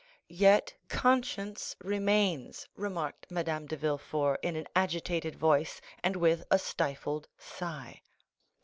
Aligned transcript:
"Yet 0.29 0.73
conscience 0.89 1.75
remains," 1.79 2.67
remarked 2.75 3.29
Madame 3.29 3.67
de 3.67 3.77
Villefort 3.77 4.39
in 4.41 4.55
an 4.55 4.65
agitated 4.75 5.35
voice, 5.35 5.79
and 6.03 6.15
with 6.15 6.43
a 6.49 6.57
stifled 6.57 7.27
sigh. 7.37 8.01